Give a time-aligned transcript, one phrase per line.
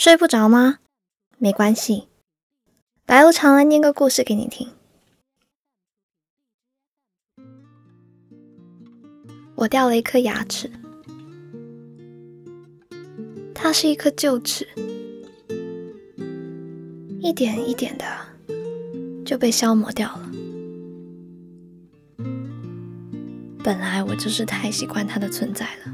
[0.00, 0.78] 睡不着吗？
[1.36, 2.08] 没关系，
[3.04, 4.66] 白无常来念个故事给你听。
[9.56, 10.70] 我掉了一颗牙齿，
[13.54, 14.66] 它是一颗旧齿，
[17.20, 18.06] 一点一点的
[19.22, 20.30] 就被消磨掉了。
[23.62, 25.92] 本来我就是太习惯它的存在了，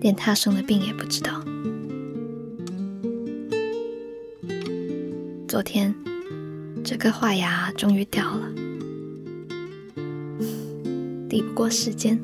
[0.00, 1.44] 连它生了病也不知道。
[5.52, 5.94] 昨天，
[6.82, 8.50] 这颗坏牙终于掉了，
[11.28, 12.18] 抵不过时间。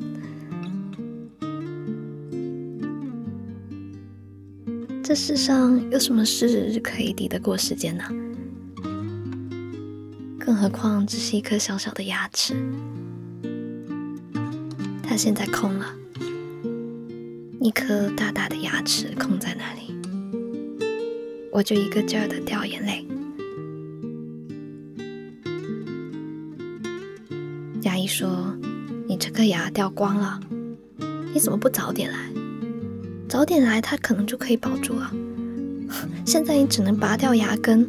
[5.05, 8.05] 这世上有什么事可以抵得过时间呢？
[10.39, 12.55] 更何况只是一颗小小的牙齿，
[15.03, 15.95] 它现在空了，
[17.61, 19.95] 一颗大大的牙齿空在那里，
[21.53, 23.07] 我就一个劲儿的掉眼泪。
[28.09, 28.57] 说
[29.07, 30.41] ：“你这颗牙掉光了，
[31.33, 32.19] 你怎么不早点来？
[33.29, 35.13] 早点来，它可能就可以保住了。
[36.25, 37.87] 现在你只能拔掉牙根，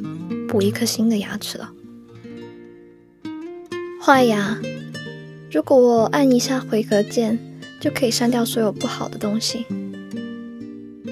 [0.47, 1.71] 补一颗新的牙齿了。
[4.01, 4.59] 坏牙，
[5.49, 7.39] 如果我按一下回合键，
[7.79, 9.65] 就可以删掉所有不好的东西，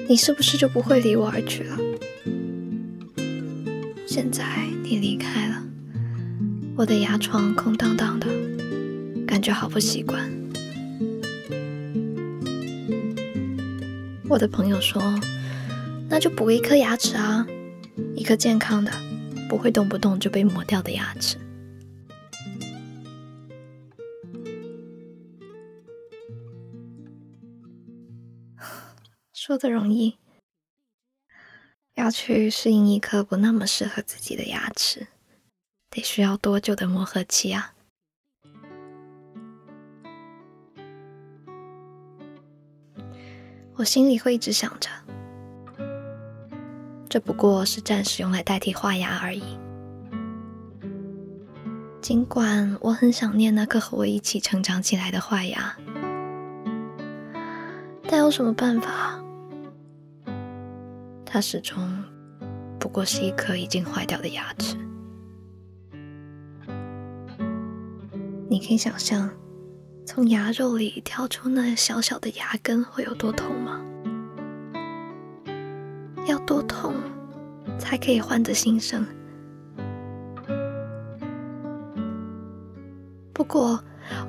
[0.08, 1.78] 你是不是就不会离我而去了？
[4.06, 4.44] 现在
[4.82, 5.62] 你离开了，
[6.76, 8.26] 我的牙床空荡荡的。”
[9.28, 10.26] 感觉好不习惯。
[14.26, 15.02] 我的朋友说
[16.08, 17.46] ：“那就补一颗牙齿啊，
[18.16, 18.90] 一颗健康的，
[19.46, 21.36] 不会动不动就被磨掉的牙齿。”
[29.34, 30.16] 说的容易，
[31.94, 35.06] 要去适应一颗不那么适合自己的牙齿，
[35.90, 37.74] 得需要多久的磨合期啊？
[43.78, 44.90] 我心里会一直想着，
[47.08, 49.56] 这不过是暂时用来代替画牙而已。
[52.00, 55.76] 尽管我很想念那颗和我一起成长起来的画牙，
[58.08, 59.22] 但有什么办法？
[61.24, 62.02] 它始终
[62.80, 64.76] 不过是一颗已经坏掉的牙齿。
[68.50, 69.30] 你可以想象。
[70.10, 73.78] 从牙肉里挑出那小小的牙根会有多痛吗？
[76.26, 76.94] 要多痛
[77.78, 79.04] 才可以换得新生？
[83.34, 83.78] 不过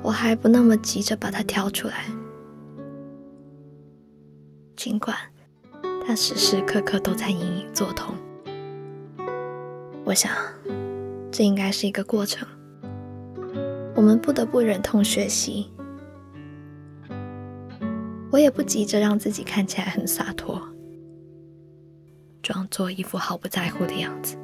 [0.02, 2.04] 我还不那么急着把它挑出来，
[4.76, 5.16] 尽管
[6.06, 8.14] 它时时刻刻都在隐隐作痛。
[10.04, 10.30] 我想，
[11.32, 12.46] 这应该是一个过程。
[14.00, 15.70] 我们不得不忍痛学习。
[18.32, 20.58] 我也不急着让自己看起来很洒脱，
[22.40, 24.38] 装作一副毫不在乎的样子。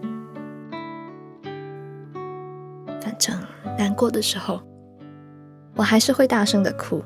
[3.01, 3.35] 反正
[3.79, 4.61] 难过的时候，
[5.75, 7.03] 我还是会大声的哭。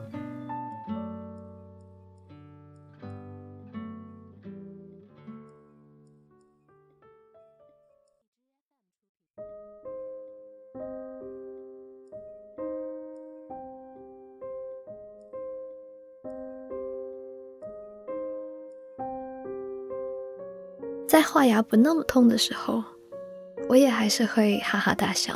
[21.10, 22.84] 在坏牙不那么痛的时候，
[23.68, 25.34] 我也还是会哈哈大笑。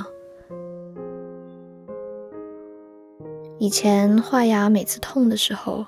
[3.58, 5.84] 以前坏牙每次痛的时候，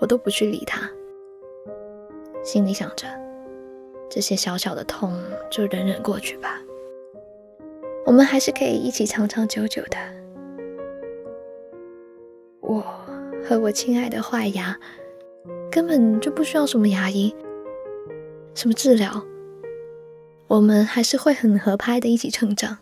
[0.00, 0.80] 我都不去理它，
[2.42, 3.06] 心里想着
[4.08, 5.12] 这些小小的痛
[5.50, 6.58] 就忍忍过去吧。
[8.06, 9.98] 我们还是可以一起长长久久的。
[12.62, 12.82] 我
[13.46, 14.74] 和我亲爱的坏牙
[15.70, 17.36] 根本就不需要什么牙医。
[18.54, 19.22] 什么治疗？
[20.46, 22.78] 我们还是会很合拍的，一起成长。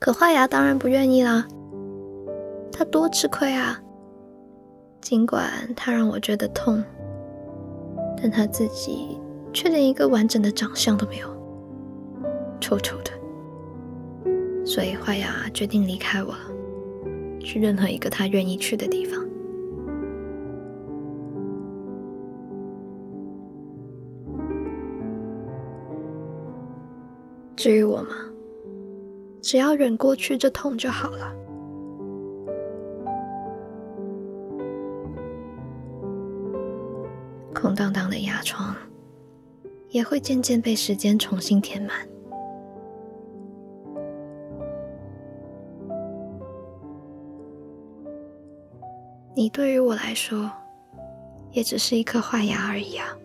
[0.00, 1.46] 可坏牙当然不愿意啦，
[2.72, 3.80] 他多吃亏啊！
[5.00, 6.82] 尽管他让我觉得痛，
[8.16, 9.18] 但他自己
[9.52, 11.37] 却连一个完整的长相都没有。
[12.60, 13.10] 臭臭的，
[14.64, 16.38] 所以坏牙决定离开我了，
[17.40, 19.24] 去任何一个他愿意去的地方。
[27.56, 28.14] 至于我嘛，
[29.42, 31.34] 只要忍过去这痛就好了。
[37.52, 38.76] 空荡荡的牙床
[39.88, 42.06] 也会渐渐被时间重新填满。
[49.38, 50.50] 你对于我来说，
[51.52, 53.16] 也只是一颗坏牙而已啊。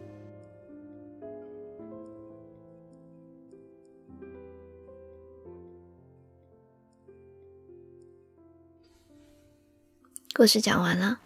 [10.35, 11.19] 故事讲完了，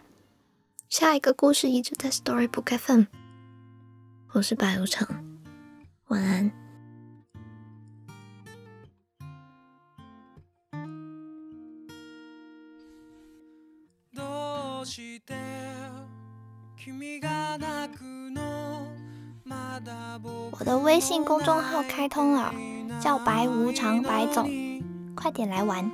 [0.88, 3.02] 下一个故事一直在 Storybook FM。
[4.32, 5.06] 我是白无常，
[6.06, 6.67] 晚安。
[20.51, 22.53] 我的微信公众号开通了，
[23.01, 24.47] 叫白无常白总，
[25.15, 25.89] 快点来玩。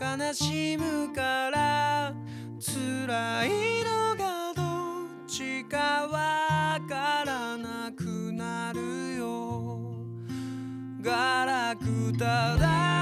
[0.00, 2.12] 悲しむから
[2.60, 3.48] 辛い
[3.84, 9.80] のがどっちかわからなくなるよ
[11.00, 13.01] ガラクタだ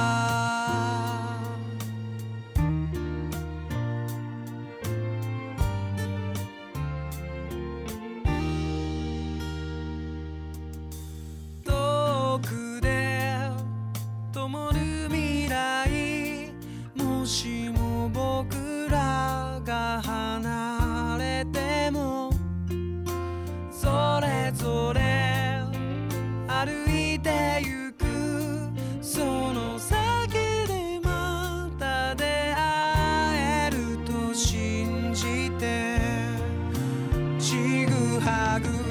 [17.21, 22.31] もしも僕らが離れても
[23.69, 25.61] それぞれ
[26.47, 28.05] 歩いてゆく
[29.03, 30.31] その先
[30.67, 35.99] でまた出会えると信じて
[37.37, 38.90] ちぐはぐ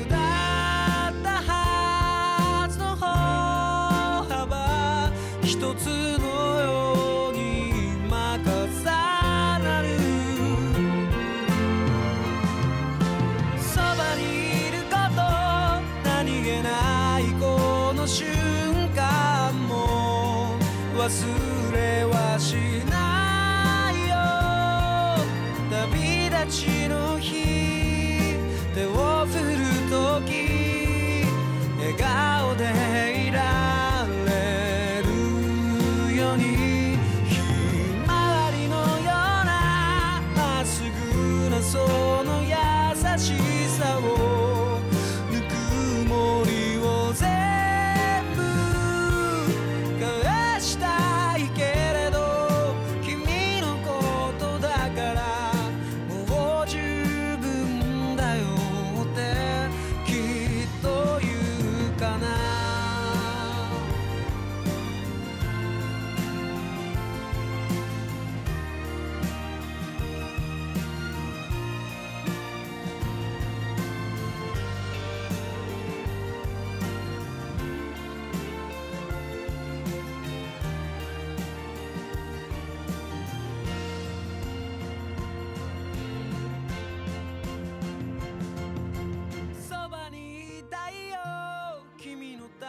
[21.11, 22.55] 忘れはし
[22.89, 24.15] ないよ。
[25.69, 28.37] 旅立ちの日
[28.73, 29.59] 手を振る
[29.91, 31.27] とき
[31.81, 32.63] 笑顔で
[33.27, 36.70] いられるように。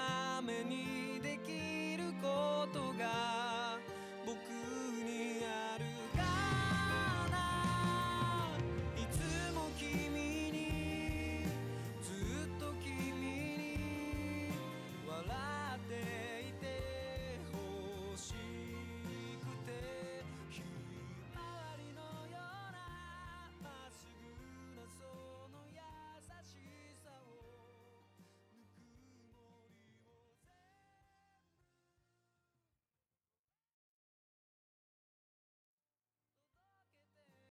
[0.01, 3.40] ためにできることが